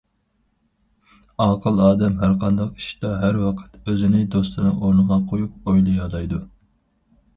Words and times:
ئاقىل 1.43 1.81
ئادەم 1.87 2.15
ھەر 2.23 2.33
قانداق 2.43 2.81
ئىشتا، 2.83 3.11
ھەر 3.25 3.39
ۋاقىت 3.43 3.77
ئۆزىنى 3.91 4.23
دوستىنىڭ 4.37 4.81
ئورنىغا 4.83 5.23
قويۇپ 5.33 5.71
ئويلىيالايدۇ. 5.73 6.41